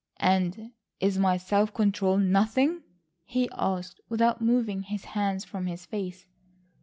[0.17, 2.81] "And is my self control nothing?"
[3.23, 6.25] he asked, without moving his hands from his face.